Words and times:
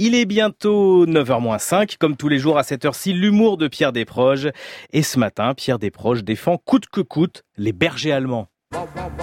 Il 0.00 0.14
est 0.14 0.26
bientôt 0.26 1.06
9h-5, 1.06 1.96
comme 1.98 2.16
tous 2.16 2.28
les 2.28 2.38
jours 2.38 2.56
à 2.56 2.62
cette 2.62 2.84
heure-ci, 2.84 3.12
l'humour 3.12 3.56
de 3.56 3.66
Pierre 3.66 3.92
Desproges. 3.92 4.48
Et 4.92 5.02
ce 5.02 5.18
matin, 5.18 5.54
Pierre 5.54 5.80
Desproges 5.80 6.22
défend 6.22 6.56
coûte 6.56 6.86
que 6.86 7.00
coûte 7.00 7.42
les 7.56 7.72
bergers 7.72 8.12
allemands. 8.12 8.46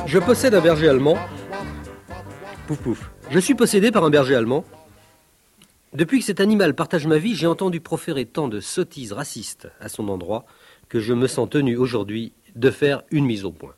Je 0.06 0.20
possède 0.20 0.54
un 0.54 0.60
berger 0.60 0.90
allemand. 0.90 1.18
Pouf 2.68 2.80
pouf. 2.80 3.10
Je 3.30 3.40
suis 3.40 3.56
possédé 3.56 3.90
par 3.90 4.04
un 4.04 4.10
berger 4.10 4.36
allemand. 4.36 4.66
Depuis 5.94 6.20
que 6.20 6.26
cet 6.26 6.42
animal 6.42 6.74
partage 6.74 7.08
ma 7.08 7.20
vie, 7.20 7.36
j'ai 7.36 7.48
entendu 7.48 7.80
proférer 7.80 8.26
tant 8.26 8.50
de 8.50 8.60
sottises 8.60 9.14
racistes 9.14 9.70
à 9.80 9.88
son 9.88 10.10
endroit 10.10 10.44
que 10.90 11.00
je 11.00 11.14
me 11.14 11.28
sens 11.28 11.50
tenu 11.50 11.78
aujourd'hui 11.78 12.34
de 12.58 12.70
faire 12.70 13.04
une 13.12 13.24
mise 13.24 13.46
au 13.46 13.54
point. 13.54 13.76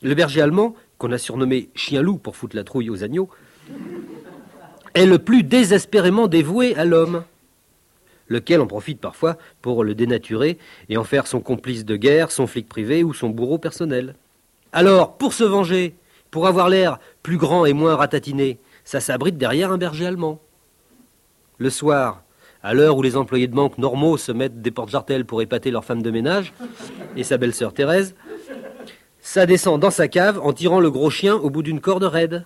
Le 0.00 0.14
berger 0.14 0.40
allemand, 0.40 0.74
qu'on 0.96 1.12
a 1.12 1.18
surnommé 1.18 1.68
chien-loup 1.74 2.16
pour 2.16 2.34
foutre 2.34 2.56
la 2.56 2.64
trouille 2.64 2.88
aux 2.88 3.04
agneaux, 3.04 3.28
est 4.94 5.06
le 5.06 5.18
plus 5.18 5.42
désespérément 5.42 6.26
dévoué 6.26 6.74
à 6.76 6.84
l'homme, 6.84 7.24
lequel 8.28 8.60
en 8.60 8.66
profite 8.66 9.00
parfois 9.00 9.36
pour 9.62 9.84
le 9.84 9.94
dénaturer 9.94 10.58
et 10.88 10.96
en 10.96 11.04
faire 11.04 11.26
son 11.26 11.40
complice 11.40 11.84
de 11.84 11.96
guerre, 11.96 12.30
son 12.30 12.46
flic 12.46 12.68
privé 12.68 13.04
ou 13.04 13.12
son 13.12 13.28
bourreau 13.28 13.58
personnel. 13.58 14.14
Alors, 14.72 15.16
pour 15.16 15.32
se 15.32 15.44
venger, 15.44 15.94
pour 16.30 16.46
avoir 16.46 16.68
l'air 16.68 16.98
plus 17.22 17.36
grand 17.36 17.66
et 17.66 17.72
moins 17.72 17.96
ratatiné, 17.96 18.58
ça 18.84 19.00
s'abrite 19.00 19.36
derrière 19.36 19.72
un 19.72 19.78
berger 19.78 20.06
allemand. 20.06 20.40
Le 21.58 21.70
soir, 21.70 22.22
à 22.62 22.74
l'heure 22.74 22.96
où 22.96 23.02
les 23.02 23.16
employés 23.16 23.48
de 23.48 23.54
banque 23.54 23.78
normaux 23.78 24.16
se 24.16 24.32
mettent 24.32 24.62
des 24.62 24.70
portes-jartelles 24.70 25.24
pour 25.24 25.42
épater 25.42 25.70
leur 25.70 25.84
femme 25.84 26.02
de 26.02 26.10
ménage 26.10 26.52
et 27.16 27.24
sa 27.24 27.36
belle-sœur 27.36 27.74
Thérèse, 27.74 28.14
ça 29.20 29.46
descend 29.46 29.80
dans 29.80 29.90
sa 29.90 30.08
cave 30.08 30.40
en 30.42 30.52
tirant 30.52 30.80
le 30.80 30.90
gros 30.90 31.10
chien 31.10 31.34
au 31.34 31.50
bout 31.50 31.62
d'une 31.62 31.80
corde 31.80 32.04
raide. 32.04 32.44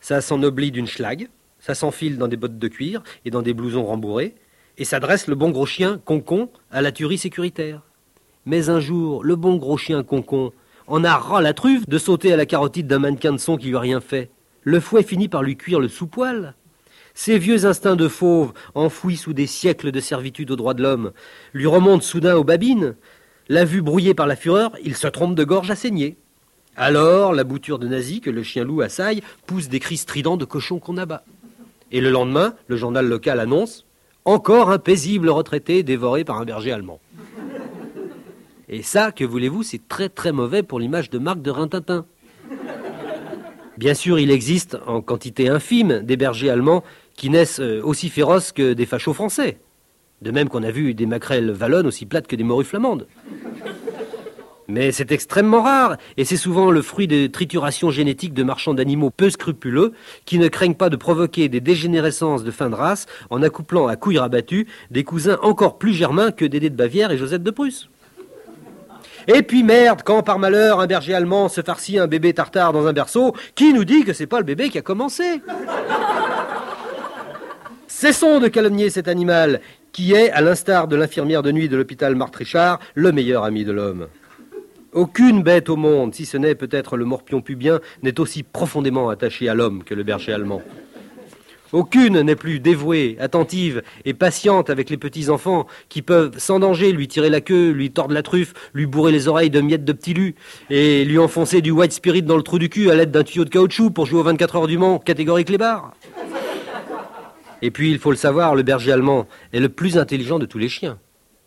Ça 0.00 0.20
s'ennoblit 0.20 0.70
d'une 0.70 0.86
schlag, 0.86 1.28
ça 1.60 1.74
s'enfile 1.74 2.18
dans 2.18 2.28
des 2.28 2.36
bottes 2.36 2.58
de 2.58 2.68
cuir 2.68 3.02
et 3.24 3.30
dans 3.30 3.42
des 3.42 3.54
blousons 3.54 3.84
rembourrés, 3.84 4.34
et 4.78 4.84
ça 4.84 4.98
dresse 4.98 5.26
le 5.26 5.34
bon 5.34 5.50
gros 5.50 5.66
chien 5.66 6.00
concon 6.04 6.48
à 6.70 6.82
la 6.82 6.90
tuerie 6.90 7.18
sécuritaire. 7.18 7.82
Mais 8.46 8.70
un 8.70 8.80
jour, 8.80 9.22
le 9.22 9.36
bon 9.36 9.56
gros 9.56 9.76
chien 9.76 10.02
concon 10.02 10.52
en 10.86 11.04
a 11.04 11.16
ras 11.16 11.40
la 11.40 11.52
truffe 11.52 11.88
de 11.88 11.98
sauter 11.98 12.32
à 12.32 12.36
la 12.36 12.46
carotide 12.46 12.86
d'un 12.86 12.98
mannequin 12.98 13.32
de 13.32 13.38
son 13.38 13.56
qui 13.56 13.68
lui 13.68 13.76
a 13.76 13.80
rien 13.80 14.00
fait. 14.00 14.30
Le 14.62 14.80
fouet 14.80 15.02
finit 15.02 15.28
par 15.28 15.42
lui 15.42 15.56
cuire 15.56 15.80
le 15.80 15.88
sous-poil. 15.88 16.54
Ses 17.14 17.38
vieux 17.38 17.66
instincts 17.66 17.96
de 17.96 18.08
fauve, 18.08 18.52
enfouis 18.74 19.16
sous 19.16 19.32
des 19.32 19.46
siècles 19.46 19.92
de 19.92 20.00
servitude 20.00 20.50
aux 20.50 20.56
droits 20.56 20.74
de 20.74 20.82
l'homme, 20.82 21.12
lui 21.52 21.66
remontent 21.66 22.02
soudain 22.02 22.36
aux 22.36 22.44
babines. 22.44 22.96
La 23.48 23.64
vue 23.64 23.82
brouillée 23.82 24.14
par 24.14 24.26
la 24.26 24.36
fureur, 24.36 24.72
il 24.82 24.96
se 24.96 25.06
trompe 25.06 25.34
de 25.34 25.44
gorge 25.44 25.70
à 25.70 25.76
saigner. 25.76 26.16
Alors, 26.76 27.34
la 27.34 27.44
bouture 27.44 27.78
de 27.78 27.88
nazi 27.88 28.20
que 28.20 28.30
le 28.30 28.42
chien 28.42 28.64
loup 28.64 28.80
assaille 28.80 29.22
pousse 29.46 29.68
des 29.68 29.80
cris 29.80 29.96
stridents 29.96 30.36
de 30.36 30.44
cochon 30.44 30.78
qu'on 30.78 30.96
abat. 30.96 31.24
Et 31.92 32.00
le 32.00 32.10
lendemain, 32.10 32.54
le 32.68 32.76
journal 32.76 33.06
local 33.06 33.40
annonce 33.40 33.86
Encore 34.24 34.70
un 34.70 34.78
paisible 34.78 35.28
retraité 35.28 35.82
dévoré 35.82 36.24
par 36.24 36.38
un 36.38 36.44
berger 36.44 36.72
allemand. 36.72 37.00
Et 38.68 38.82
ça, 38.82 39.10
que 39.10 39.24
voulez-vous, 39.24 39.64
c'est 39.64 39.88
très 39.88 40.08
très 40.08 40.30
mauvais 40.30 40.62
pour 40.62 40.78
l'image 40.78 41.10
de 41.10 41.18
marque 41.18 41.42
de 41.42 41.50
Rintintin. 41.50 42.06
Bien 43.76 43.94
sûr, 43.94 44.18
il 44.18 44.30
existe 44.30 44.76
en 44.86 45.00
quantité 45.00 45.48
infime 45.48 46.00
des 46.02 46.16
bergers 46.16 46.50
allemands 46.50 46.84
qui 47.16 47.30
naissent 47.30 47.60
euh, 47.60 47.80
aussi 47.82 48.10
féroces 48.10 48.52
que 48.52 48.74
des 48.74 48.86
fachos 48.86 49.14
français. 49.14 49.58
De 50.22 50.30
même 50.30 50.48
qu'on 50.48 50.62
a 50.62 50.70
vu 50.70 50.92
des 50.92 51.06
maquerelles 51.06 51.56
wallonnes 51.58 51.86
aussi 51.86 52.04
plates 52.04 52.26
que 52.26 52.36
des 52.36 52.44
morues 52.44 52.64
flamandes. 52.64 53.06
Mais 54.70 54.92
c'est 54.92 55.10
extrêmement 55.10 55.62
rare, 55.62 55.96
et 56.16 56.24
c'est 56.24 56.36
souvent 56.36 56.70
le 56.70 56.80
fruit 56.80 57.08
de 57.08 57.26
triturations 57.26 57.90
génétiques 57.90 58.34
de 58.34 58.44
marchands 58.44 58.72
d'animaux 58.72 59.10
peu 59.10 59.28
scrupuleux 59.28 59.92
qui 60.26 60.38
ne 60.38 60.46
craignent 60.46 60.76
pas 60.76 60.90
de 60.90 60.94
provoquer 60.96 61.48
des 61.48 61.60
dégénérescences 61.60 62.44
de 62.44 62.52
fin 62.52 62.70
de 62.70 62.76
race 62.76 63.06
en 63.30 63.42
accouplant 63.42 63.88
à 63.88 63.96
couilles 63.96 64.18
rabattues 64.18 64.68
des 64.92 65.02
cousins 65.02 65.38
encore 65.42 65.76
plus 65.76 65.92
germains 65.92 66.30
que 66.30 66.44
Dédé 66.44 66.70
de 66.70 66.76
Bavière 66.76 67.10
et 67.10 67.18
Josette 67.18 67.42
de 67.42 67.50
Prusse. 67.50 67.88
Et 69.26 69.42
puis 69.42 69.64
merde, 69.64 70.02
quand 70.04 70.22
par 70.22 70.38
malheur 70.38 70.78
un 70.78 70.86
berger 70.86 71.14
allemand 71.14 71.48
se 71.48 71.62
farcit 71.62 71.98
un 71.98 72.06
bébé 72.06 72.32
tartare 72.32 72.72
dans 72.72 72.86
un 72.86 72.92
berceau, 72.92 73.34
qui 73.56 73.72
nous 73.72 73.84
dit 73.84 74.04
que 74.04 74.12
c'est 74.12 74.28
pas 74.28 74.38
le 74.38 74.44
bébé 74.44 74.68
qui 74.68 74.78
a 74.78 74.82
commencé? 74.82 75.42
Cessons 77.88 78.38
de 78.38 78.46
calomnier 78.46 78.88
cet 78.88 79.08
animal, 79.08 79.60
qui 79.90 80.14
est, 80.14 80.30
à 80.30 80.40
l'instar 80.40 80.86
de 80.86 80.94
l'infirmière 80.94 81.42
de 81.42 81.50
nuit 81.50 81.68
de 81.68 81.76
l'hôpital 81.76 82.14
Marthe 82.14 82.36
Richard, 82.36 82.78
le 82.94 83.10
meilleur 83.10 83.42
ami 83.42 83.64
de 83.64 83.72
l'homme. 83.72 84.06
Aucune 84.92 85.44
bête 85.44 85.68
au 85.68 85.76
monde, 85.76 86.14
si 86.14 86.26
ce 86.26 86.36
n'est 86.36 86.56
peut-être 86.56 86.96
le 86.96 87.04
morpion 87.04 87.40
pubien, 87.40 87.80
n'est 88.02 88.18
aussi 88.18 88.42
profondément 88.42 89.08
attachée 89.08 89.48
à 89.48 89.54
l'homme 89.54 89.84
que 89.84 89.94
le 89.94 90.02
berger 90.02 90.32
allemand. 90.32 90.62
Aucune 91.72 92.20
n'est 92.22 92.34
plus 92.34 92.58
dévouée, 92.58 93.16
attentive 93.20 93.82
et 94.04 94.14
patiente 94.14 94.68
avec 94.68 94.90
les 94.90 94.96
petits-enfants 94.96 95.68
qui 95.88 96.02
peuvent 96.02 96.36
sans 96.38 96.58
danger 96.58 96.90
lui 96.90 97.06
tirer 97.06 97.30
la 97.30 97.40
queue, 97.40 97.70
lui 97.70 97.92
tordre 97.92 98.12
la 98.12 98.24
truffe, 98.24 98.52
lui 98.74 98.86
bourrer 98.86 99.12
les 99.12 99.28
oreilles 99.28 99.50
de 99.50 99.60
miettes 99.60 99.84
de 99.84 99.92
petits 99.92 100.14
lus 100.14 100.34
et 100.70 101.04
lui 101.04 101.18
enfoncer 101.18 101.60
du 101.60 101.70
white 101.70 101.92
spirit 101.92 102.22
dans 102.22 102.36
le 102.36 102.42
trou 102.42 102.58
du 102.58 102.68
cul 102.68 102.90
à 102.90 102.96
l'aide 102.96 103.12
d'un 103.12 103.22
tuyau 103.22 103.44
de 103.44 103.50
caoutchouc 103.50 103.90
pour 103.90 104.06
jouer 104.06 104.18
aux 104.18 104.24
24 104.24 104.56
heures 104.56 104.66
du 104.66 104.78
Mans, 104.78 104.98
catégorie 104.98 105.44
clébard. 105.44 105.92
Et 107.62 107.70
puis, 107.70 107.92
il 107.92 108.00
faut 108.00 108.10
le 108.10 108.16
savoir, 108.16 108.56
le 108.56 108.64
berger 108.64 108.90
allemand 108.90 109.28
est 109.52 109.60
le 109.60 109.68
plus 109.68 109.98
intelligent 109.98 110.40
de 110.40 110.46
tous 110.46 110.58
les 110.58 110.68
chiens. 110.68 110.98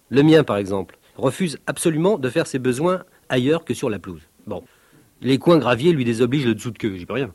Le 0.10 0.24
mien, 0.24 0.46
par 0.46 0.56
exemple, 0.56 0.98
refuse 1.18 1.58
absolument 1.68 2.18
de 2.18 2.30
faire 2.30 2.48
ses 2.48 2.60
besoins 2.60 3.04
ailleurs 3.34 3.66
que 3.66 3.74
sur 3.74 3.90
la 3.90 4.00
pelouse. 4.00 4.22
Bon. 4.48 4.64
Les 5.22 5.38
coins 5.38 5.58
graviers 5.58 5.92
lui 5.92 6.06
désobligent 6.06 6.46
le 6.46 6.56
dessous 6.56 6.72
de 6.72 6.78
queue, 6.78 6.96
j'y 6.96 7.06
peux 7.06 7.14
rien. 7.14 7.34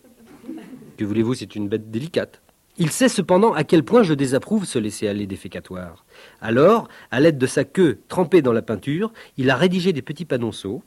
Que 0.97 1.05
voulez-vous, 1.05 1.35
c'est 1.35 1.57
une 1.57 1.69
bête 1.69 1.91
délicate. 1.91 2.41
Il 2.77 2.91
sait 2.91 3.09
cependant 3.09 3.53
à 3.53 3.65
quel 3.65 3.83
point 3.83 4.05
je 4.05 4.15
désapprouve 4.15 4.65
ce 4.65 4.79
laisser-aller 4.79 5.27
défécatoire. 5.27 6.05
Alors, 6.41 6.89
à 7.11 7.19
l'aide 7.19 7.39
de 7.39 7.47
sa 7.47 7.65
queue 7.65 7.99
trempée 8.09 8.43
dans 8.43 8.53
la 8.53 8.63
peinture, 8.63 9.13
il 9.37 9.51
a 9.51 9.57
rédigé 9.57 9.93
des 9.93 10.03
petits 10.03 10.25
panonceaux. 10.25 10.83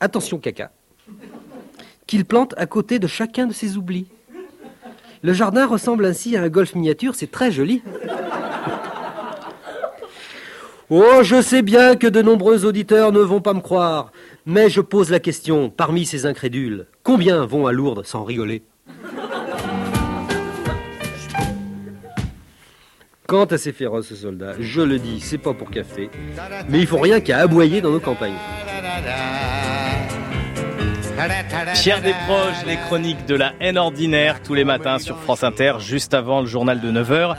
Attention 0.00 0.38
caca. 0.38 0.72
Qu'il 2.06 2.26
plante 2.26 2.54
à 2.58 2.66
côté 2.66 2.98
de 2.98 3.06
chacun 3.06 3.46
de 3.46 3.54
ses 3.54 3.78
oublis. 3.78 4.06
Le 5.22 5.32
jardin 5.32 5.66
ressemble 5.66 6.04
ainsi 6.04 6.36
à 6.36 6.42
un 6.42 6.48
golf 6.48 6.74
miniature, 6.74 7.14
c'est 7.14 7.30
très 7.30 7.50
joli. 7.50 7.82
Oh, 10.88 11.22
je 11.22 11.42
sais 11.42 11.62
bien 11.62 11.96
que 11.96 12.06
de 12.06 12.22
nombreux 12.22 12.64
auditeurs 12.64 13.10
ne 13.10 13.18
vont 13.18 13.40
pas 13.40 13.54
me 13.54 13.60
croire, 13.60 14.12
mais 14.44 14.70
je 14.70 14.80
pose 14.80 15.10
la 15.10 15.18
question, 15.18 15.68
parmi 15.68 16.06
ces 16.06 16.26
incrédules, 16.26 16.86
combien 17.02 17.44
vont 17.44 17.66
à 17.66 17.72
Lourdes 17.72 18.06
sans 18.06 18.22
rigoler? 18.22 18.62
Quant 23.26 23.46
à 23.46 23.58
ces 23.58 23.72
féroces 23.72 24.14
soldats, 24.14 24.54
je 24.60 24.80
le 24.80 25.00
dis, 25.00 25.18
c'est 25.18 25.38
pas 25.38 25.54
pour 25.54 25.70
café, 25.70 26.08
mais 26.68 26.78
il 26.78 26.86
faut 26.86 26.98
rien 26.98 27.18
qu'à 27.18 27.38
aboyer 27.38 27.80
dans 27.80 27.90
nos 27.90 27.98
campagnes. 27.98 28.38
Pierre 31.74 32.02
Desproges, 32.02 32.66
les 32.66 32.76
chroniques 32.76 33.26
de 33.26 33.34
la 33.34 33.54
haine 33.58 33.78
ordinaire 33.78 34.42
tous 34.42 34.54
les 34.54 34.64
matins 34.64 34.98
sur 34.98 35.18
France 35.18 35.42
Inter, 35.42 35.74
juste 35.80 36.14
avant 36.14 36.42
le 36.42 36.46
journal 36.46 36.80
de 36.80 36.92
9h. 36.92 37.36